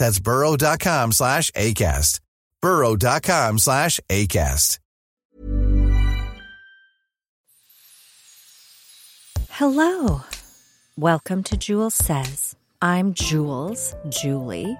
[0.00, 2.20] That's burrow.com slash ACAST.
[2.62, 4.78] burrow.com slash ACAST.
[9.50, 10.22] Hello.
[10.96, 12.56] Welcome to Jewels Says.
[12.80, 14.74] I'm Jules, Julie.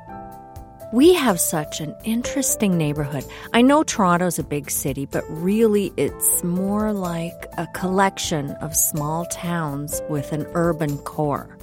[0.95, 3.25] We have such an interesting neighborhood.
[3.53, 9.27] I know Toronto's a big city, but really it's more like a collection of small
[9.27, 11.60] towns with an urban core.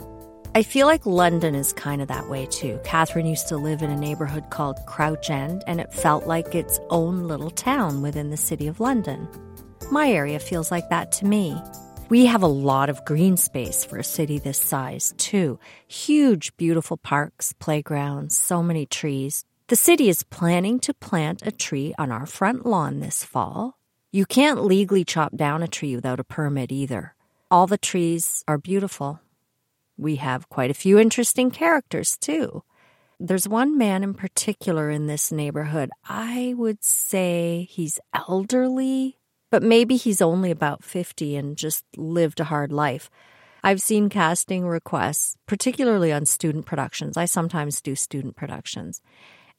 [0.57, 2.79] I feel like London is kind of that way too.
[2.83, 6.79] Catherine used to live in a neighborhood called Crouch End, and it felt like its
[6.89, 9.27] own little town within the city of London.
[9.91, 11.55] My area feels like that to me.
[12.09, 15.59] We have a lot of green space for a city this size, too.
[15.87, 19.45] Huge, beautiful parks, playgrounds, so many trees.
[19.67, 23.77] The city is planning to plant a tree on our front lawn this fall.
[24.11, 27.13] You can't legally chop down a tree without a permit either.
[27.51, 29.21] All the trees are beautiful.
[29.97, 32.63] We have quite a few interesting characters, too.
[33.19, 35.89] There's one man in particular in this neighborhood.
[36.07, 39.17] I would say he's elderly,
[39.49, 43.09] but maybe he's only about 50 and just lived a hard life.
[43.63, 47.17] I've seen casting requests, particularly on student productions.
[47.17, 49.01] I sometimes do student productions.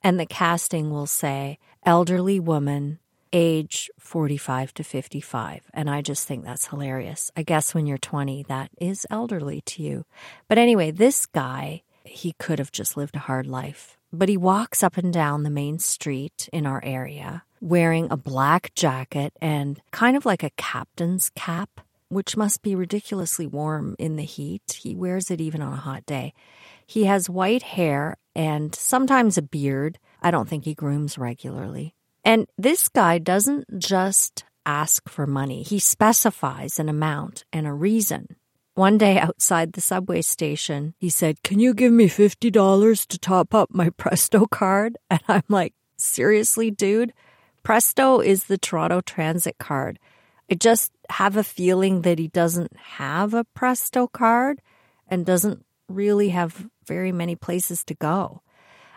[0.02, 3.00] And the casting will say, elderly woman,
[3.32, 5.70] age 45 to 55.
[5.74, 7.30] And I just think that's hilarious.
[7.36, 10.04] I guess when you're 20, that is elderly to you.
[10.48, 13.96] But anyway, this guy, he could have just lived a hard life.
[14.12, 18.72] But he walks up and down the main street in our area wearing a black
[18.74, 24.24] jacket and kind of like a captain's cap, which must be ridiculously warm in the
[24.24, 24.78] heat.
[24.80, 26.34] He wears it even on a hot day.
[26.86, 29.98] He has white hair and sometimes a beard.
[30.22, 31.94] I don't think he grooms regularly.
[32.24, 38.36] And this guy doesn't just ask for money, he specifies an amount and a reason.
[38.74, 43.54] One day outside the subway station, he said, Can you give me $50 to top
[43.54, 44.96] up my Presto card?
[45.10, 47.12] And I'm like, Seriously, dude?
[47.64, 49.98] Presto is the Toronto Transit card.
[50.50, 54.60] I just have a feeling that he doesn't have a Presto card
[55.08, 58.42] and doesn't really have very many places to go.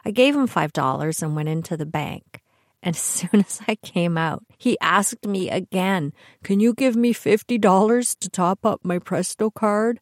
[0.05, 2.40] I gave him $5 and went into the bank.
[2.83, 7.13] And as soon as I came out, he asked me again, Can you give me
[7.13, 9.99] $50 to top up my Presto card?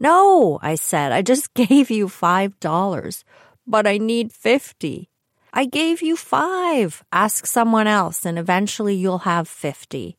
[0.00, 3.24] No, I said, I just gave you $5,
[3.66, 5.10] but I need 50.
[5.52, 7.02] I gave you five.
[7.10, 10.18] Ask someone else, and eventually you'll have 50.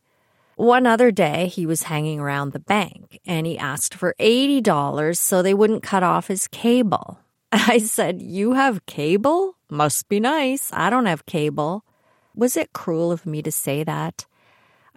[0.55, 5.41] One other day, he was hanging around the bank and he asked for $80 so
[5.41, 7.19] they wouldn't cut off his cable.
[7.53, 9.55] I said, You have cable?
[9.69, 10.69] Must be nice.
[10.73, 11.85] I don't have cable.
[12.35, 14.25] Was it cruel of me to say that?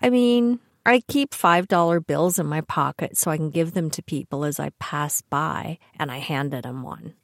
[0.00, 4.02] I mean, I keep $5 bills in my pocket so I can give them to
[4.02, 7.14] people as I pass by, and I handed him one.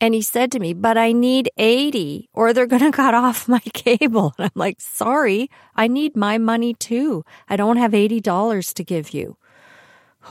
[0.00, 3.48] And he said to me, but I need 80 or they're going to cut off
[3.48, 4.34] my cable.
[4.36, 7.24] And I'm like, sorry, I need my money too.
[7.48, 9.36] I don't have $80 to give you.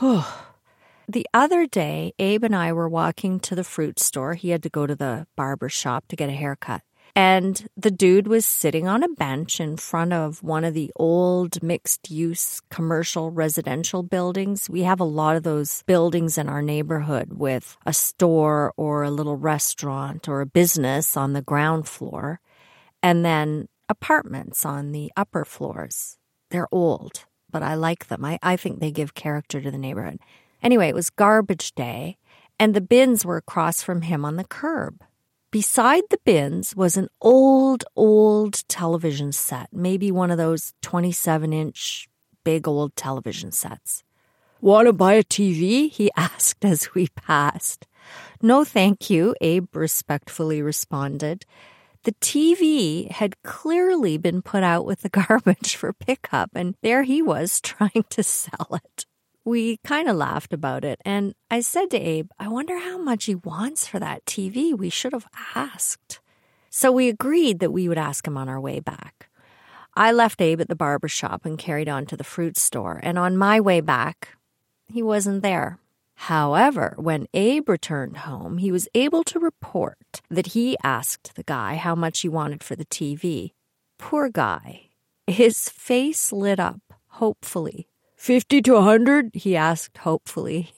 [1.08, 4.34] the other day, Abe and I were walking to the fruit store.
[4.34, 6.82] He had to go to the barber shop to get a haircut.
[7.16, 11.62] And the dude was sitting on a bench in front of one of the old
[11.62, 14.68] mixed use commercial residential buildings.
[14.68, 19.10] We have a lot of those buildings in our neighborhood with a store or a
[19.10, 22.38] little restaurant or a business on the ground floor.
[23.02, 26.18] And then apartments on the upper floors.
[26.50, 28.26] They're old, but I like them.
[28.26, 30.18] I, I think they give character to the neighborhood.
[30.62, 32.18] Anyway, it was garbage day,
[32.58, 35.02] and the bins were across from him on the curb.
[35.52, 42.08] Beside the bins was an old, old television set, maybe one of those 27 inch
[42.44, 44.02] big old television sets.
[44.60, 45.90] Want to buy a TV?
[45.90, 47.86] He asked as we passed.
[48.42, 51.44] No, thank you, Abe respectfully responded.
[52.02, 57.22] The TV had clearly been put out with the garbage for pickup, and there he
[57.22, 59.06] was trying to sell it.
[59.46, 63.26] We kind of laughed about it, and I said to Abe, I wonder how much
[63.26, 64.76] he wants for that TV.
[64.76, 66.18] We should have asked.
[66.68, 69.30] So we agreed that we would ask him on our way back.
[69.94, 73.20] I left Abe at the barber shop and carried on to the fruit store, and
[73.20, 74.30] on my way back,
[74.88, 75.78] he wasn't there.
[76.16, 81.76] However, when Abe returned home, he was able to report that he asked the guy
[81.76, 83.52] how much he wanted for the TV.
[83.96, 84.88] Poor guy.
[85.28, 87.86] His face lit up, hopefully.
[88.16, 89.30] Fifty to a hundred?
[89.34, 90.72] he asked hopefully.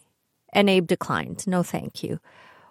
[0.52, 1.46] And Abe declined.
[1.46, 2.20] No, thank you.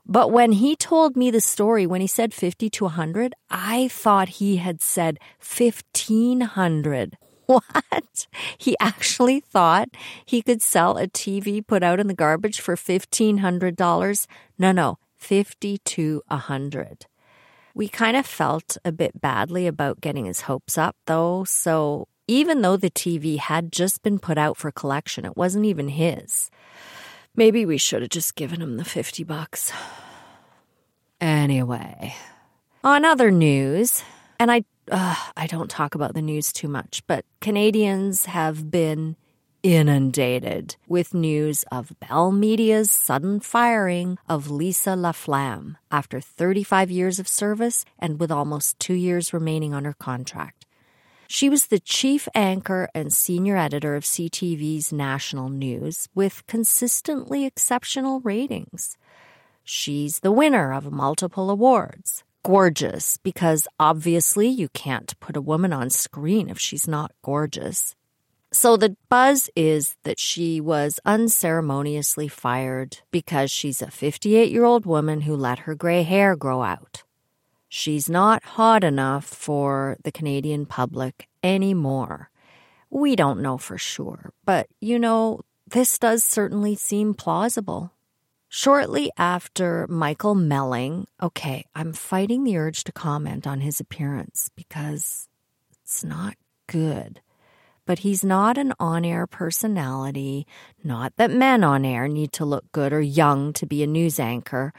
[0.05, 3.89] But when he told me the story, when he said 50 to a 100, I
[3.89, 7.17] thought he had said 1500.
[7.47, 8.27] What?
[8.57, 9.87] He actually thought
[10.25, 14.27] he could sell a TV put out in the garbage for $1,500?
[14.59, 17.05] No, no, 50 to 100.
[17.73, 22.61] We kind of felt a bit badly about getting his hopes up, though, so even
[22.61, 26.51] though the TV had just been put out for collection, it wasn't even his.
[27.35, 29.71] Maybe we should have just given him the 50 bucks.
[31.21, 32.15] Anyway,
[32.83, 34.03] on other news,
[34.39, 39.15] and I uh, I don't talk about the news too much, but Canadians have been
[39.63, 47.27] inundated with news of Bell Media's sudden firing of Lisa LaFlamme after 35 years of
[47.27, 50.56] service and with almost two years remaining on her contract.
[51.27, 58.21] She was the chief anchor and senior editor of CTV's national news with consistently exceptional
[58.21, 58.97] ratings.
[59.63, 65.89] She's the winner of multiple awards gorgeous because obviously you can't put a woman on
[65.89, 67.93] screen if she's not gorgeous.
[68.53, 74.85] So the buzz is that she was unceremoniously fired because she's a 58 year old
[74.85, 77.03] woman who let her gray hair grow out.
[77.69, 82.29] She's not hot enough for the Canadian public anymore.
[82.89, 87.91] We don't know for sure, but you know, this does certainly seem plausible.
[88.49, 95.27] Shortly after Michael Melling, okay, I'm fighting the urge to comment on his appearance because
[95.83, 96.35] it's not
[96.67, 97.19] good.
[97.85, 100.47] But he's not an on air personality.
[100.83, 104.19] Not that men on air need to look good or young to be a news
[104.19, 104.73] anchor,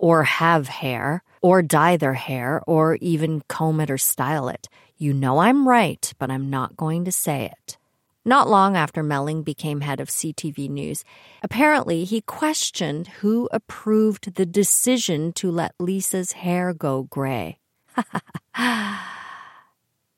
[0.00, 4.66] or have hair, or dye their hair, or even comb it or style it.
[4.96, 7.76] You know I'm right, but I'm not going to say it.
[8.24, 11.04] Not long after Melling became head of CTV News,
[11.42, 17.58] apparently he questioned who approved the decision to let Lisa's hair go gray.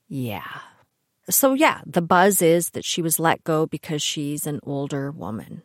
[0.09, 0.61] yeah.
[1.29, 5.63] So, yeah, the buzz is that she was let go because she's an older woman.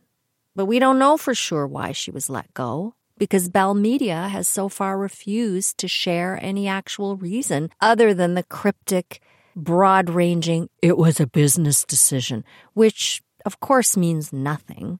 [0.55, 4.47] But we don't know for sure why she was let go because Bell Media has
[4.47, 9.21] so far refused to share any actual reason other than the cryptic
[9.55, 14.99] broad ranging, it was a business decision, which of course means nothing.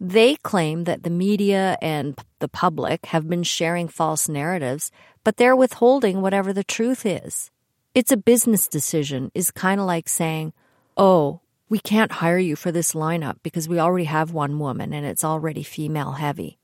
[0.00, 4.90] They claim that the media and the public have been sharing false narratives,
[5.22, 7.50] but they're withholding whatever the truth is.
[7.94, 10.52] It's a business decision, is kind of like saying,
[10.96, 15.06] oh, we can't hire you for this lineup because we already have one woman and
[15.06, 16.58] it's already female heavy.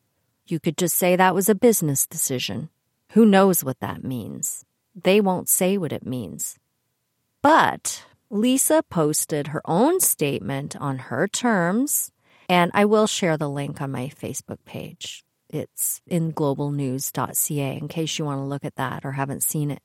[0.50, 2.70] You could just say that was a business decision.
[3.10, 4.64] Who knows what that means?
[4.94, 6.58] They won't say what it means.
[7.42, 12.12] But Lisa posted her own statement on her terms,
[12.48, 15.24] and I will share the link on my Facebook page.
[15.48, 19.82] It's in globalnews.ca in case you want to look at that or haven't seen it.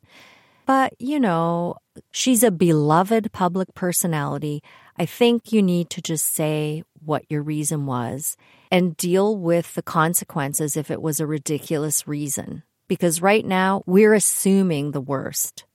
[0.65, 1.75] But, you know,
[2.12, 4.63] she's a beloved public personality.
[4.98, 8.36] I think you need to just say what your reason was
[8.72, 12.64] and deal with the consequences if it was a ridiculous reason.
[12.88, 15.66] Because right now, we're assuming the worst.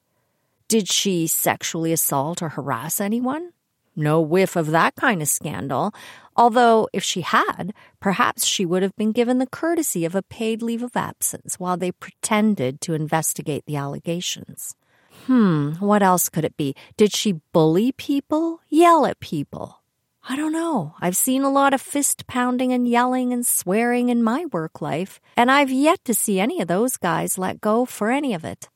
[0.69, 3.53] Did she sexually assault or harass anyone?
[3.97, 5.93] No whiff of that kind of scandal.
[6.37, 10.63] Although, if she had, perhaps she would have been given the courtesy of a paid
[10.63, 14.77] leave of absence while they pretended to investigate the allegations.
[15.27, 16.75] Hmm, what else could it be?
[16.97, 18.61] Did she bully people?
[18.69, 19.80] Yell at people?
[20.29, 20.95] I don't know.
[21.00, 25.21] I've seen a lot of fist pounding and yelling and swearing in my work life,
[25.37, 28.69] and I've yet to see any of those guys let go for any of it.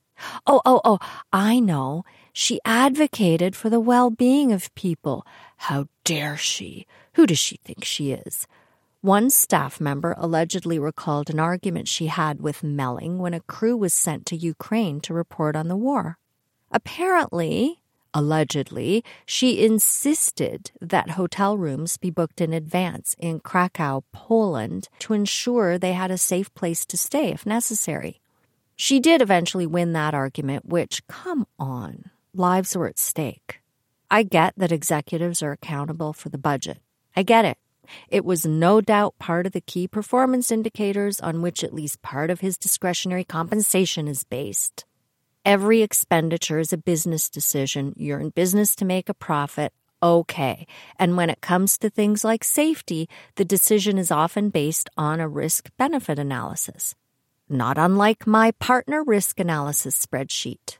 [0.46, 0.98] Oh, oh, oh,
[1.32, 2.04] I know.
[2.32, 5.26] She advocated for the well being of people.
[5.56, 6.86] How dare she?
[7.14, 8.46] Who does she think she is?
[9.02, 13.92] One staff member allegedly recalled an argument she had with Melling when a crew was
[13.92, 16.16] sent to Ukraine to report on the war.
[16.70, 17.80] Apparently,
[18.14, 25.76] allegedly, she insisted that hotel rooms be booked in advance in Krakow, Poland, to ensure
[25.76, 28.20] they had a safe place to stay if necessary.
[28.76, 33.60] She did eventually win that argument, which, come on, lives were at stake.
[34.10, 36.78] I get that executives are accountable for the budget.
[37.16, 37.58] I get it.
[38.08, 42.30] It was no doubt part of the key performance indicators on which at least part
[42.30, 44.84] of his discretionary compensation is based.
[45.44, 47.92] Every expenditure is a business decision.
[47.98, 49.74] You're in business to make a profit.
[50.02, 50.66] Okay.
[50.98, 55.28] And when it comes to things like safety, the decision is often based on a
[55.28, 56.94] risk benefit analysis.
[57.46, 60.78] Not unlike my partner risk analysis spreadsheet.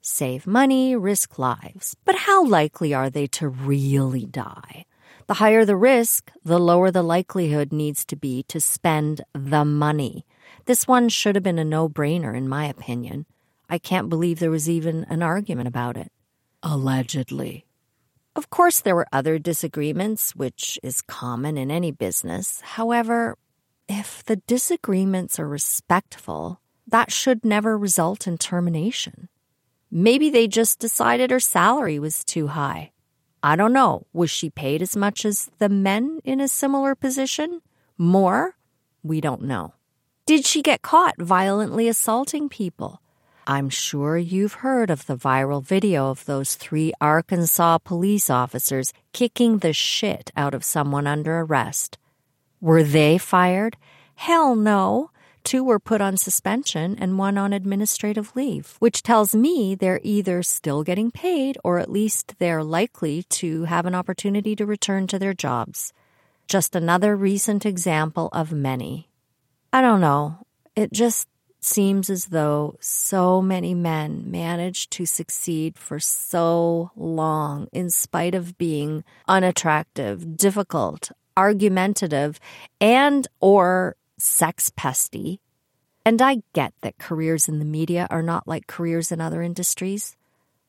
[0.00, 1.94] Save money, risk lives.
[2.06, 4.86] But how likely are they to really die?
[5.26, 10.24] The higher the risk, the lower the likelihood needs to be to spend the money.
[10.64, 13.26] This one should have been a no brainer, in my opinion.
[13.68, 16.10] I can't believe there was even an argument about it.
[16.62, 17.66] Allegedly.
[18.34, 22.60] Of course, there were other disagreements, which is common in any business.
[22.60, 23.36] However,
[23.88, 29.28] if the disagreements are respectful, that should never result in termination.
[29.90, 32.92] Maybe they just decided her salary was too high.
[33.42, 34.06] I don't know.
[34.12, 37.60] Was she paid as much as the men in a similar position?
[37.96, 38.56] More?
[39.02, 39.74] We don't know.
[40.26, 43.00] Did she get caught violently assaulting people?
[43.50, 49.58] I'm sure you've heard of the viral video of those three Arkansas police officers kicking
[49.58, 51.96] the shit out of someone under arrest.
[52.60, 53.78] Were they fired?
[54.16, 55.10] Hell no.
[55.44, 60.42] Two were put on suspension and one on administrative leave, which tells me they're either
[60.42, 65.18] still getting paid or at least they're likely to have an opportunity to return to
[65.18, 65.94] their jobs.
[66.48, 69.08] Just another recent example of many.
[69.72, 70.36] I don't know.
[70.76, 71.28] It just
[71.60, 78.56] seems as though so many men manage to succeed for so long in spite of
[78.58, 82.38] being unattractive, difficult, argumentative,
[82.80, 85.40] and or sex pesty.
[86.04, 90.16] And I get that careers in the media are not like careers in other industries.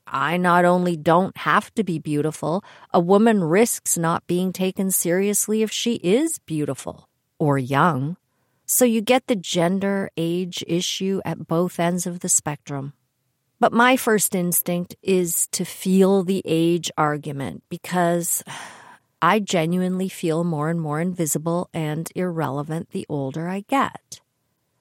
[0.05, 5.61] I not only don't have to be beautiful, a woman risks not being taken seriously
[5.61, 8.17] if she is beautiful or young.
[8.71, 12.93] So you get the gender age issue at both ends of the spectrum.
[13.59, 18.43] But my first instinct is to feel the age argument because
[19.23, 24.21] I genuinely feel more and more invisible and irrelevant the older I get.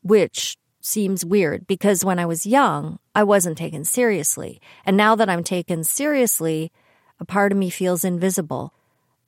[0.02, 4.60] Which seems weird because when I was young, I wasn't taken seriously.
[4.84, 6.72] And now that I'm taken seriously,
[7.18, 8.74] a part of me feels invisible.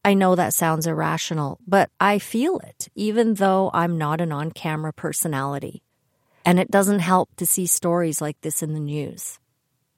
[0.04, 4.50] I know that sounds irrational, but I feel it, even though I'm not an on
[4.50, 5.82] camera personality.
[6.44, 9.38] And it doesn't help to see stories like this in the news.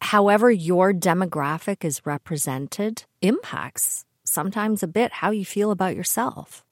[0.01, 6.65] However, your demographic is represented impacts sometimes a bit how you feel about yourself.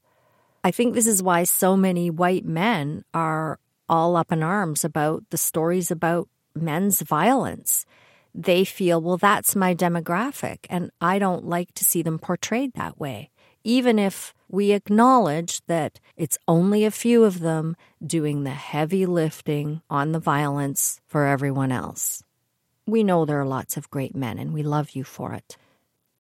[0.65, 5.25] I think this is why so many white men are all up in arms about
[5.31, 7.87] the stories about men's violence.
[8.35, 12.99] They feel, well, that's my demographic, and I don't like to see them portrayed that
[12.99, 13.31] way,
[13.65, 19.83] even if we acknowledge that it's only a few of them doing the heavy lifting
[19.91, 22.23] on the violence for everyone else.
[22.87, 25.57] We know there are lots of great men, and we love you for it.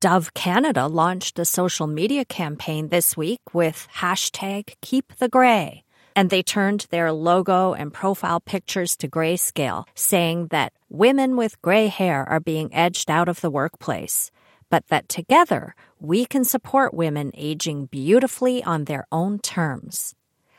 [0.00, 5.82] Dove Canada launched a social media campaign this week with hashtag Keep the Grey.
[6.18, 11.87] And they turned their logo and profile pictures to grayscale, saying that women with gray
[11.87, 14.32] hair are being edged out of the workplace,
[14.68, 20.16] but that together we can support women aging beautifully on their own terms.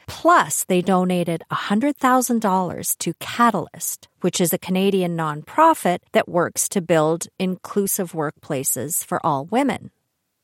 [0.07, 7.27] Plus, they donated $100,000 to Catalyst, which is a Canadian nonprofit that works to build
[7.37, 9.91] inclusive workplaces for all women.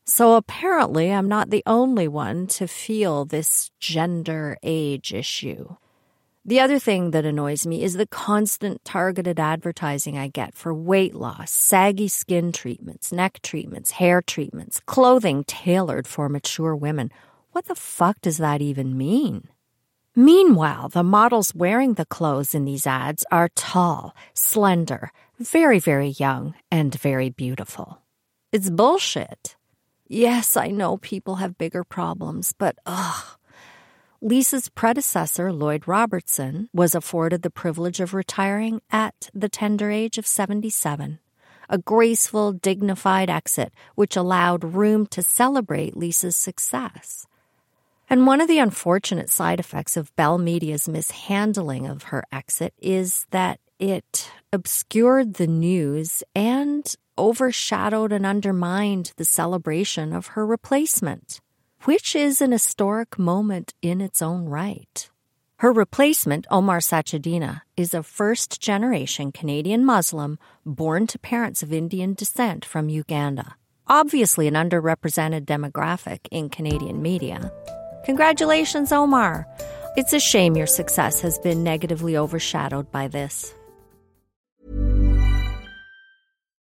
[0.05, 5.75] So apparently, I'm not the only one to feel this gender age issue.
[6.47, 11.15] The other thing that annoys me is the constant targeted advertising I get for weight
[11.15, 17.12] loss, saggy skin treatments, neck treatments, hair treatments, clothing tailored for mature women.
[17.51, 19.47] What the fuck does that even mean?
[20.15, 26.53] Meanwhile, the models wearing the clothes in these ads are tall, slender, very, very young,
[26.69, 28.03] and very beautiful.
[28.51, 29.55] It's bullshit.
[30.07, 33.38] Yes, I know people have bigger problems, but ugh.
[34.21, 40.25] Lisa's predecessor, Lloyd Robertson, was afforded the privilege of retiring at the tender age of
[40.27, 41.19] 77.
[41.69, 47.27] a graceful, dignified exit which allowed room to celebrate Lisa's success.
[48.09, 53.25] And one of the unfortunate side effects of Bell Media's mishandling of her exit is
[53.31, 61.39] that it obscured the news and overshadowed and undermined the celebration of her replacement,
[61.83, 65.09] which is an historic moment in its own right.
[65.57, 72.13] Her replacement, Omar Sachedina, is a first generation Canadian Muslim born to parents of Indian
[72.13, 73.55] descent from Uganda.
[73.88, 77.51] Obviously, an underrepresented demographic in Canadian media.
[78.03, 79.47] Congratulations, Omar!
[79.95, 83.54] It's a shame your success has been negatively overshadowed by this.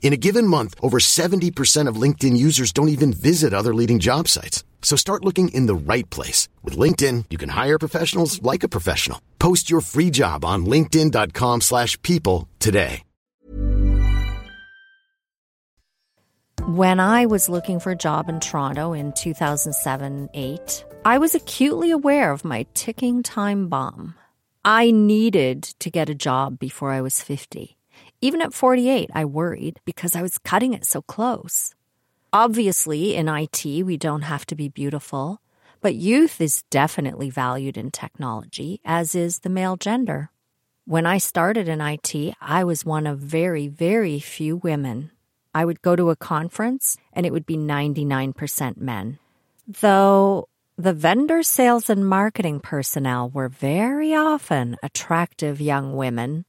[0.00, 4.28] In a given month, over 70% of LinkedIn users don't even visit other leading job
[4.28, 4.64] sites.
[4.80, 6.48] So start looking in the right place.
[6.62, 9.20] With LinkedIn, you can hire professionals like a professional.
[9.40, 13.02] Post your free job on linkedin.com slash people today.
[16.66, 21.92] When I was looking for a job in Toronto in 2007 8, I was acutely
[21.92, 24.14] aware of my ticking time bomb.
[24.64, 27.75] I needed to get a job before I was 50.
[28.26, 31.76] Even at 48, I worried because I was cutting it so close.
[32.32, 35.40] Obviously, in IT, we don't have to be beautiful,
[35.80, 40.30] but youth is definitely valued in technology, as is the male gender.
[40.86, 45.12] When I started in IT, I was one of very, very few women.
[45.54, 49.20] I would go to a conference and it would be 99% men.
[49.68, 56.44] Though the vendor sales and marketing personnel were very often attractive young women,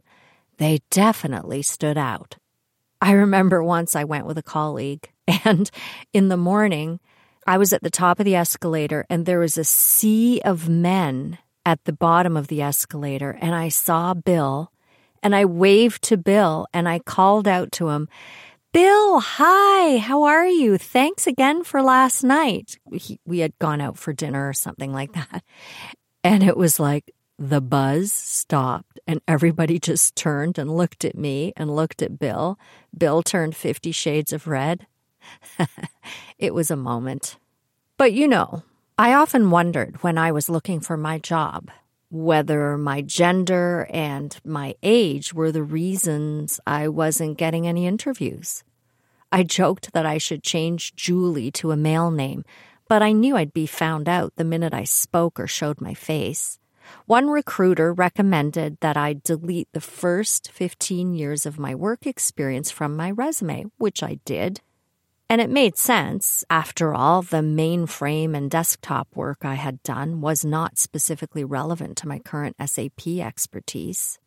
[0.57, 2.37] they definitely stood out.
[3.01, 5.09] I remember once I went with a colleague,
[5.45, 5.69] and
[6.13, 6.99] in the morning,
[7.45, 11.37] I was at the top of the escalator, and there was a sea of men
[11.65, 14.71] at the bottom of the escalator, and I saw Bill,
[15.21, 18.09] and I waved to Bill, and I called out to him,
[18.73, 20.77] Bill, hi, how are you?
[20.77, 22.77] Thanks again for last night.
[23.25, 25.43] We had gone out for dinner or something like that.
[26.23, 31.53] And it was like the buzz stopped and everybody just turned and looked at me
[31.55, 32.57] and looked at Bill.
[32.97, 34.87] Bill turned 50 shades of red.
[36.37, 37.37] it was a moment.
[37.97, 38.63] But you know,
[38.97, 41.69] I often wondered when I was looking for my job
[42.09, 48.63] whether my gender and my age were the reasons I wasn't getting any interviews.
[49.31, 52.45] I joked that I should change Julie to a male name,
[52.87, 56.59] but I knew I'd be found out the minute I spoke or showed my face.
[57.05, 62.95] One recruiter recommended that I delete the first 15 years of my work experience from
[62.95, 64.61] my resume, which I did.
[65.29, 66.45] And it made sense.
[66.49, 72.07] After all, the mainframe and desktop work I had done was not specifically relevant to
[72.07, 74.19] my current SAP expertise.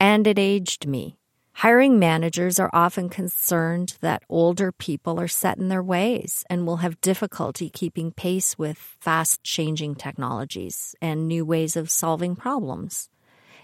[0.00, 1.19] And it aged me.
[1.60, 6.78] Hiring managers are often concerned that older people are set in their ways and will
[6.78, 13.10] have difficulty keeping pace with fast changing technologies and new ways of solving problems.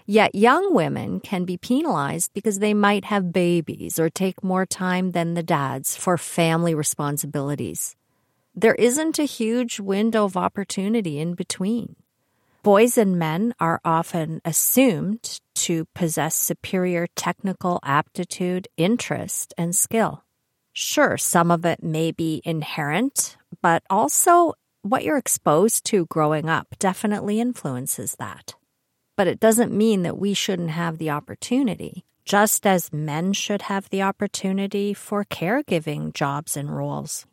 [0.05, 5.13] Yet young women can be penalized because they might have babies or take more time
[5.13, 7.95] than the dads for family responsibilities.
[8.53, 11.95] There isn't a huge window of opportunity in between.
[12.67, 20.25] Boys and men are often assumed to possess superior technical aptitude, interest, and skill.
[20.73, 24.51] Sure, some of it may be inherent, but also
[24.81, 28.55] what you're exposed to growing up definitely influences that
[29.17, 33.89] but it doesn't mean that we shouldn't have the opportunity, just as men should have
[33.89, 37.25] the opportunity for caregiving jobs and roles.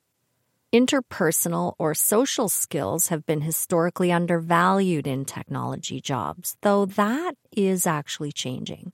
[0.75, 8.33] Interpersonal or social skills have been historically undervalued in technology jobs, though that is actually
[8.33, 8.93] changing.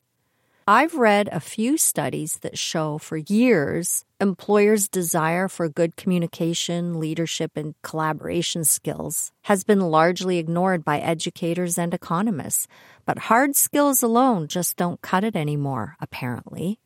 [0.68, 7.52] I've read a few studies that show for years employers' desire for good communication, leadership,
[7.56, 12.68] and collaboration skills has been largely ignored by educators and economists.
[13.06, 16.78] But hard skills alone just don't cut it anymore, apparently.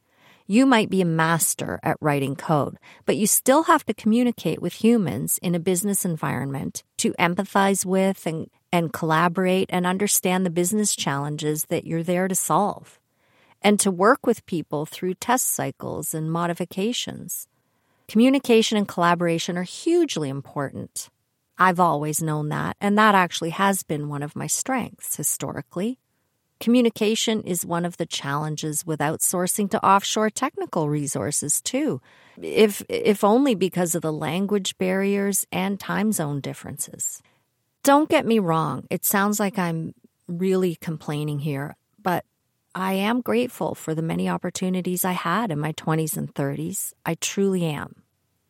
[0.46, 2.76] You might be a master at writing code,
[3.06, 8.26] but you still have to communicate with humans in a business environment to empathize with
[8.26, 13.00] and, and collaborate and understand the business challenges that you're there to solve
[13.62, 17.48] and to work with people through test cycles and modifications.
[18.06, 21.08] Communication and collaboration are hugely important.
[21.56, 25.98] I've always known that, and that actually has been one of my strengths historically.
[26.64, 32.00] Communication is one of the challenges with outsourcing to offshore technical resources, too,
[32.40, 37.20] if, if only because of the language barriers and time zone differences.
[37.82, 39.92] Don't get me wrong, it sounds like I'm
[40.26, 42.24] really complaining here, but
[42.74, 46.94] I am grateful for the many opportunities I had in my 20s and 30s.
[47.04, 47.96] I truly am.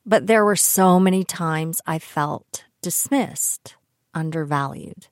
[0.07, 3.75] But there were so many times I felt dismissed,
[4.15, 5.09] undervalued.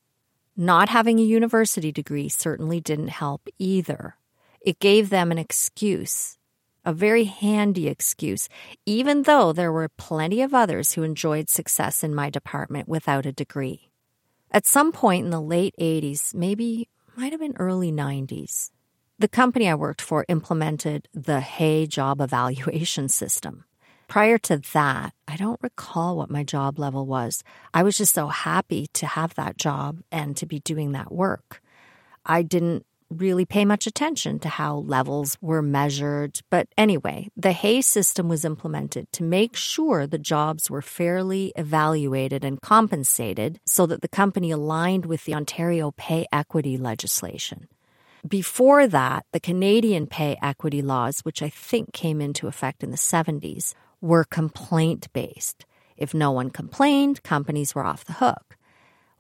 [0.57, 4.17] Not having a university degree certainly didn't help either.
[4.61, 6.37] It gave them an excuse,
[6.85, 8.51] a very handy excuse,
[8.85, 13.33] even though there were plenty of others who enjoyed success in my department without a
[13.33, 13.91] degree.
[14.51, 18.71] At some point in the late 80s, maybe might have been early 90s,
[19.19, 23.65] the company I worked for implemented the Hay job evaluation system.
[24.13, 27.43] Prior to that, I don't recall what my job level was.
[27.73, 31.63] I was just so happy to have that job and to be doing that work.
[32.27, 36.41] I didn't really pay much attention to how levels were measured.
[36.51, 42.45] But anyway, the Hay system was implemented to make sure the jobs were fairly evaluated
[42.45, 47.67] and compensated so that the company aligned with the Ontario pay equity legislation.
[48.29, 52.99] Before that, the Canadian pay equity laws, which I think came into effect in the
[52.99, 55.65] 70s, were complaint based.
[55.97, 58.59] If no one complained, companies were off the hook.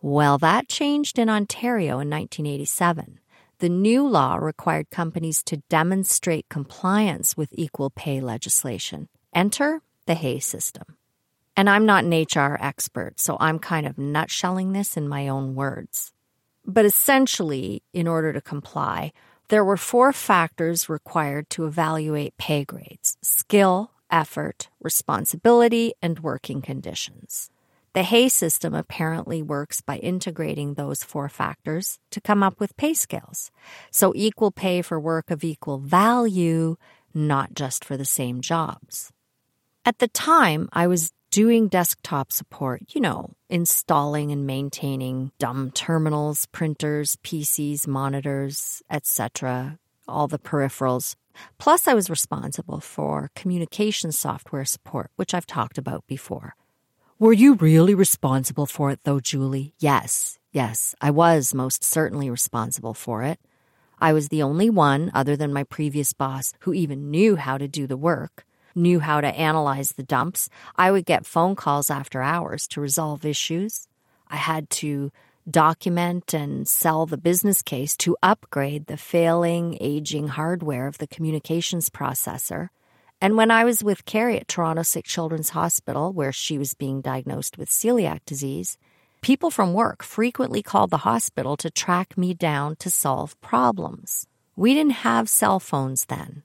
[0.02, 3.20] Well, that changed in Ontario in 1987.
[3.60, 9.08] The new law required companies to demonstrate compliance with equal pay legislation.
[9.32, 10.96] Enter the Hay system.
[11.56, 15.54] And I'm not an HR expert, so I'm kind of nutshelling this in my own
[15.54, 16.12] words.
[16.66, 19.12] But essentially, in order to comply,
[19.48, 27.50] there were four factors required to evaluate pay grades skill, effort, responsibility, and working conditions.
[27.94, 32.94] The Hay system apparently works by integrating those four factors to come up with pay
[32.94, 33.50] scales.
[33.90, 36.76] So equal pay for work of equal value,
[37.12, 39.12] not just for the same jobs.
[39.84, 46.46] At the time, I was doing desktop support, you know, installing and maintaining dumb terminals,
[46.46, 51.14] printers, PCs, monitors, etc., all the peripherals.
[51.58, 56.54] Plus, I was responsible for communication software support, which I've talked about before.
[57.18, 59.74] Were you really responsible for it, though, Julie?
[59.78, 63.38] Yes, yes, I was most certainly responsible for it.
[64.00, 67.68] I was the only one, other than my previous boss, who even knew how to
[67.68, 70.48] do the work knew how to analyze the dumps.
[70.76, 73.88] I would get phone calls after hours to resolve issues.
[74.28, 75.12] I had to
[75.50, 81.90] document and sell the business case to upgrade the failing, aging hardware of the communications
[81.90, 82.68] processor.
[83.20, 87.00] And when I was with Carrie at Toronto Sick Children's Hospital, where she was being
[87.00, 88.78] diagnosed with celiac disease,
[89.20, 94.26] people from work frequently called the hospital to track me down to solve problems.
[94.56, 96.42] We didn't have cell phones then.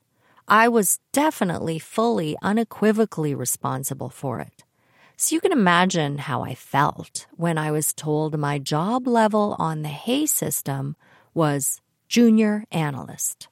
[0.48, 4.64] I was definitely fully, unequivocally responsible for it.
[5.18, 9.82] So you can imagine how I felt when I was told my job level on
[9.82, 10.96] the Hay system
[11.34, 13.48] was junior analyst.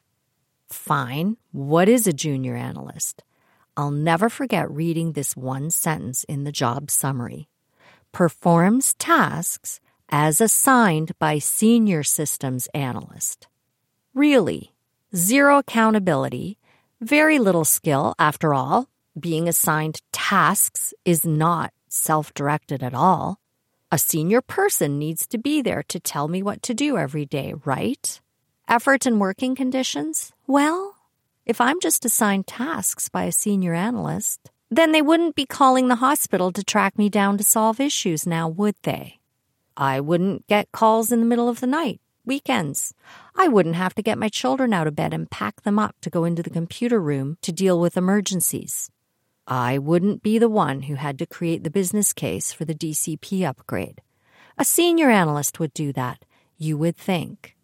[0.69, 3.23] Fine, what is a junior analyst?
[3.75, 7.49] I'll never forget reading this one sentence in the job summary.
[8.11, 13.47] Performs tasks as assigned by senior systems analyst.
[14.13, 14.75] Really,
[15.15, 16.59] zero accountability
[17.01, 18.89] very little skill, after all.
[19.17, 23.39] Being assigned tasks is not self directed at all.
[23.89, 27.53] A senior person needs to be there to tell me what to do every day,
[27.63, 28.19] right?
[28.67, 30.33] Effort and working conditions?
[30.47, 30.95] Well,
[31.45, 36.03] if I'm just assigned tasks by a senior analyst, then they wouldn't be calling the
[36.03, 39.19] hospital to track me down to solve issues now, would they?
[39.77, 42.93] I wouldn't get calls in the middle of the night weekends.
[43.35, 46.09] I wouldn't have to get my children out of bed and pack them up to
[46.09, 48.89] go into the computer room to deal with emergencies.
[49.47, 53.47] I wouldn't be the one who had to create the business case for the DCP
[53.47, 54.01] upgrade.
[54.57, 56.25] A senior analyst would do that,
[56.57, 57.55] you would think.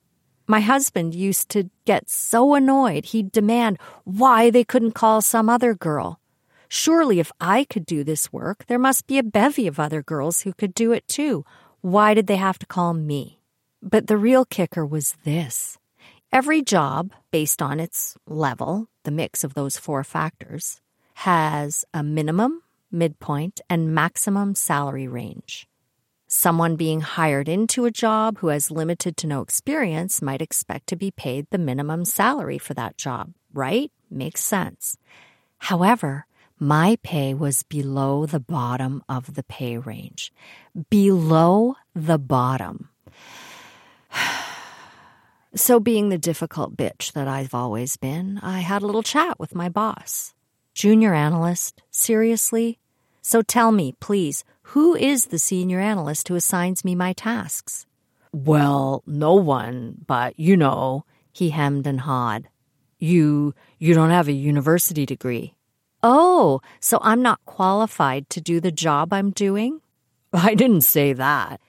[0.48, 5.74] My husband used to get so annoyed, he'd demand why they couldn't call some other
[5.74, 6.20] girl.
[6.68, 10.42] Surely, if I could do this work, there must be a bevy of other girls
[10.42, 11.46] who could do it too.
[11.82, 13.42] Why did they have to call me?
[13.82, 15.78] But the real kicker was this
[16.32, 20.80] every job, based on its level, the mix of those four factors,
[21.22, 25.68] has a minimum, midpoint, and maximum salary range.
[26.28, 30.96] Someone being hired into a job who has limited to no experience might expect to
[30.96, 33.92] be paid the minimum salary for that job, right?
[34.10, 34.98] Makes sense.
[35.60, 36.26] However,
[36.58, 40.34] my pay was below the bottom of the pay range.
[40.90, 42.90] Below the bottom.
[45.54, 49.54] So, being the difficult bitch that I've always been, I had a little chat with
[49.54, 50.34] my boss.
[50.74, 52.80] Junior analyst, seriously?
[53.22, 57.86] So tell me, please, who is the senior analyst who assigns me my tasks?
[58.32, 62.48] Well, no one, but you know, he hemmed and hawed.
[63.00, 65.54] You you don't have a university degree.
[66.02, 69.82] Oh, so I'm not qualified to do the job I'm doing?
[70.34, 71.60] I didn't say that.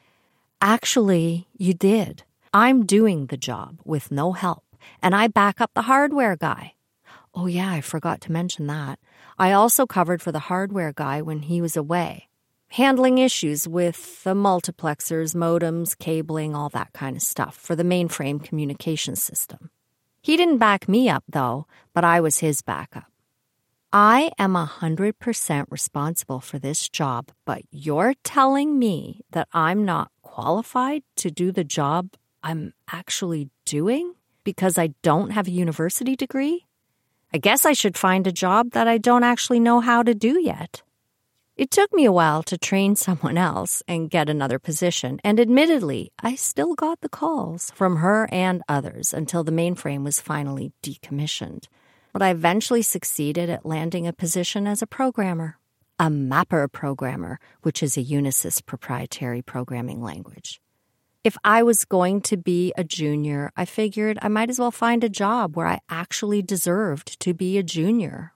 [0.61, 2.23] Actually, you did.
[2.55, 4.63] I'm doing the job with no help,
[5.03, 6.75] and I back up the hardware guy.
[7.35, 8.99] Oh, yeah, I forgot to mention that.
[9.39, 12.29] I also covered for the hardware guy when he was away
[12.73, 18.43] handling issues with the multiplexers, modems, cabling, all that kind of stuff for the mainframe
[18.43, 19.71] communication system.
[20.23, 23.05] He didn't back me up, though, but I was his backup.
[23.93, 30.11] I am a 100% responsible for this job, but you're telling me that I'm not
[30.23, 34.15] qualified to do the job I'm actually doing
[34.45, 36.65] because I don't have a university degree?
[37.35, 40.39] I guess I should find a job that I don't actually know how to do
[40.39, 40.83] yet.
[41.57, 46.13] It took me a while to train someone else and get another position, and admittedly,
[46.21, 51.69] I still got the calls from her and others until the mainframe was finally decommissioned.
[52.13, 55.57] But I eventually succeeded at landing a position as a programmer,
[55.99, 60.61] a mapper programmer, which is a Unisys proprietary programming language.
[61.25, 65.05] If I was going to be a junior, I figured I might as well find
[65.05, 68.33] a job where I actually deserved to be a junior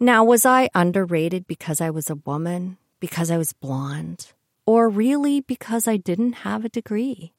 [0.00, 4.32] now, was I underrated because I was a woman, because I was blonde,
[4.64, 7.32] or really because I didn't have a degree?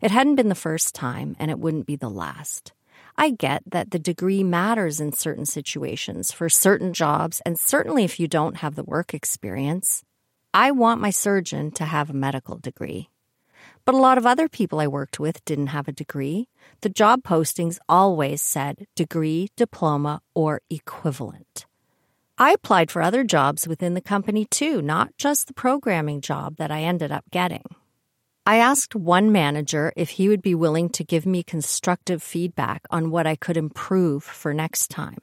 [0.00, 2.72] It hadn't been the first time, and it wouldn't be the last.
[3.18, 8.18] I get that the degree matters in certain situations for certain jobs, and certainly if
[8.18, 10.02] you don't have the work experience.
[10.54, 13.10] I want my surgeon to have a medical degree.
[13.86, 16.48] But a lot of other people I worked with didn't have a degree.
[16.80, 21.66] The job postings always said degree, diploma, or equivalent.
[22.36, 26.72] I applied for other jobs within the company too, not just the programming job that
[26.72, 27.62] I ended up getting.
[28.44, 33.12] I asked one manager if he would be willing to give me constructive feedback on
[33.12, 35.18] what I could improve for next time.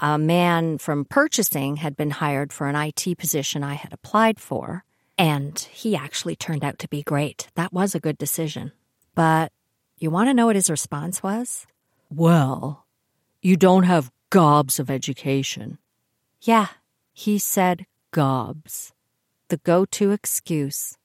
[0.00, 4.84] A man from purchasing had been hired for an IT position I had applied for,
[5.16, 7.48] and he actually turned out to be great.
[7.54, 8.72] That was a good decision.
[9.14, 9.52] But
[9.98, 11.66] you want to know what his response was?
[12.10, 12.84] Well,
[13.42, 15.78] you don't have gobs of education.
[16.42, 16.68] Yeah,
[17.12, 18.92] he said gobs,
[19.48, 20.96] the go to excuse.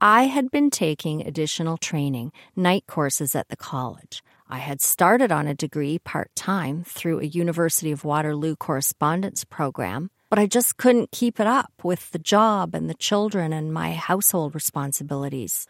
[0.00, 4.22] I had been taking additional training, night courses at the college.
[4.50, 10.10] I had started on a degree part time through a University of Waterloo correspondence program,
[10.30, 13.92] but I just couldn't keep it up with the job and the children and my
[13.92, 15.66] household responsibilities.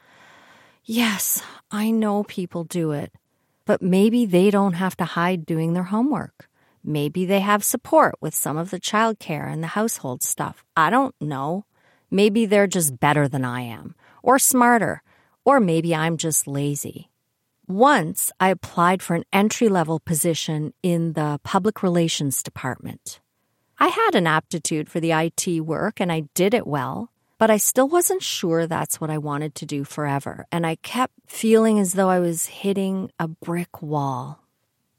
[0.84, 3.12] Yes, I know people do it,
[3.64, 6.48] but maybe they don't have to hide doing their homework.
[6.84, 10.64] Maybe they have support with some of the childcare and the household stuff.
[10.76, 11.64] I don't know.
[12.12, 15.02] Maybe they're just better than I am, or smarter,
[15.44, 17.10] or maybe I'm just lazy.
[17.68, 23.20] Once I applied for an entry level position in the public relations department.
[23.78, 27.59] I had an aptitude for the IT work and I did it well, but I
[27.59, 30.46] still wasn't sure that's what I wanted to do forever.
[30.50, 34.40] And I kept feeling as though I was hitting a brick wall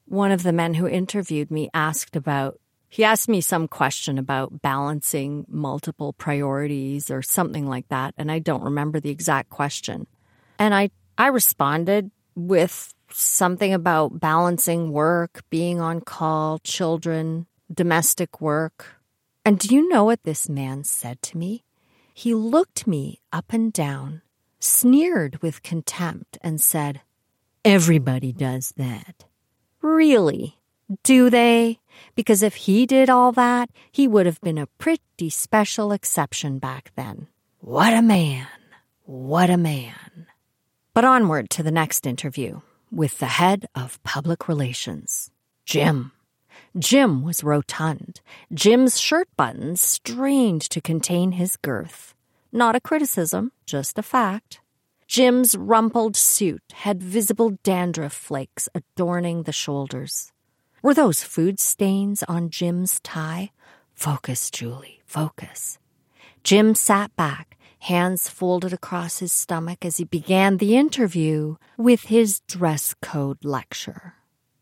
[0.06, 2.60] one of the men who interviewed me asked about
[2.92, 8.40] he asked me some question about balancing multiple priorities or something like that and I
[8.40, 10.06] don't remember the exact question.
[10.60, 12.12] And I I responded
[12.48, 18.96] with something about balancing work, being on call, children, domestic work.
[19.46, 21.64] And do you know what this man said to me?
[22.14, 24.22] He looked me up and down,
[24.60, 27.02] sneered with contempt, and said,
[27.66, 29.26] Everybody does that.
[29.82, 30.58] Really?
[31.04, 31.80] Do they?
[32.16, 36.92] Because if he did all that, he would have been a pretty special exception back
[36.96, 37.28] then.
[37.60, 38.48] What a man!
[39.06, 40.28] What a man!
[40.94, 42.62] But onward to the next interview.
[42.92, 45.30] with the head of public relations,
[45.66, 46.12] Jim.
[46.78, 48.22] Jim was rotund.
[48.52, 52.16] Jim's shirt buttons strained to contain his girth.
[52.52, 54.62] Not a criticism, just a fact.
[55.08, 60.32] Jim's rumpled suit had visible dandruff flakes adorning the shoulders.
[60.82, 63.52] Were those food stains on Jim's tie?
[63.94, 65.78] Focus, Julie, focus.
[66.44, 72.42] Jim sat back, hands folded across his stomach as he began the interview with his
[72.42, 74.16] dress code lecture.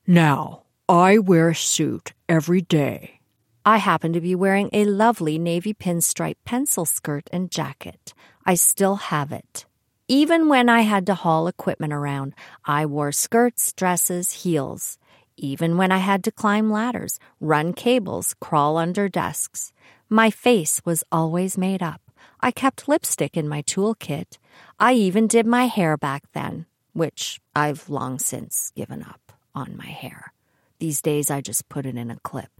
[0.06, 3.20] Now, I wear a suit every day.
[3.66, 8.14] I happen to be wearing a lovely navy pinstripe pencil skirt and jacket.
[8.46, 9.66] I still have it.
[10.08, 14.98] Even when I had to haul equipment around, I wore skirts, dresses, heels.
[15.36, 19.74] Even when I had to climb ladders, run cables, crawl under desks,
[20.08, 22.07] my face was always made up.
[22.40, 24.38] I kept lipstick in my toolkit.
[24.80, 29.88] I even did my hair back then, which I've long since given up on my
[29.88, 30.34] hair.
[30.80, 32.52] These days I just put it in a clip.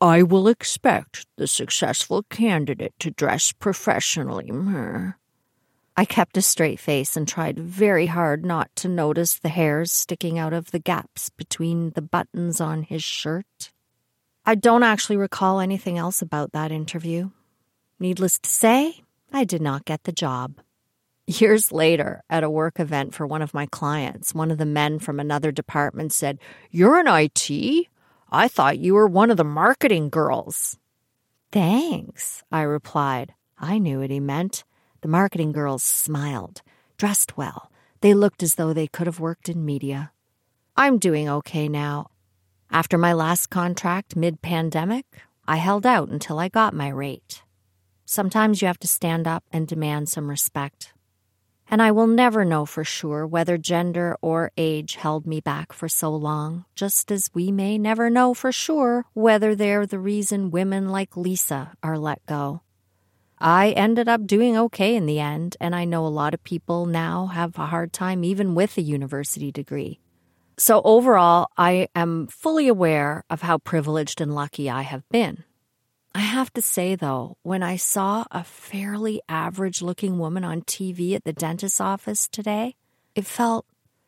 [0.00, 4.50] I will expect the successful candidate to dress professionally.
[5.96, 10.38] I kept a straight face and tried very hard not to notice the hairs sticking
[10.38, 13.70] out of the gaps between the buttons on his shirt.
[14.46, 17.30] I don't actually recall anything else about that interview.
[18.00, 20.54] Needless to say, I did not get the job.
[21.26, 24.98] Years later, at a work event for one of my clients, one of the men
[24.98, 26.38] from another department said,
[26.70, 27.86] You're an IT?
[28.32, 30.78] I thought you were one of the marketing girls.
[31.52, 33.34] Thanks, I replied.
[33.58, 34.64] I knew what he meant.
[35.02, 36.62] The marketing girls smiled,
[36.96, 37.70] dressed well.
[38.00, 40.10] They looked as though they could have worked in media.
[40.74, 42.06] I'm doing okay now.
[42.70, 45.04] After my last contract mid pandemic,
[45.46, 47.39] I held out until I got my rate.
[48.10, 50.92] Sometimes you have to stand up and demand some respect.
[51.70, 55.88] And I will never know for sure whether gender or age held me back for
[55.88, 60.88] so long, just as we may never know for sure whether they're the reason women
[60.88, 62.62] like Lisa are let go.
[63.38, 66.86] I ended up doing okay in the end, and I know a lot of people
[66.86, 70.00] now have a hard time even with a university degree.
[70.58, 75.44] So, overall, I am fully aware of how privileged and lucky I have been.
[76.14, 81.14] I have to say, though, when I saw a fairly average looking woman on TV
[81.14, 82.74] at the dentist's office today,
[83.14, 83.64] it felt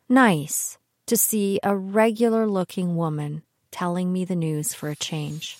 [0.09, 5.59] nice to see a regular looking woman telling me the news for a change.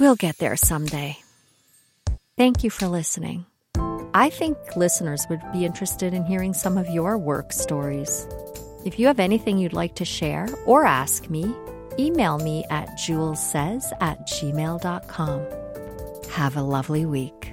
[0.00, 1.18] We'll get there someday.
[2.36, 3.46] Thank you for listening.
[4.12, 8.26] I think listeners would be interested in hearing some of your work stories.
[8.84, 11.54] If you have anything you'd like to share or ask me,
[11.98, 15.46] email me at julessays at gmail.com.
[16.30, 17.52] Have a lovely week.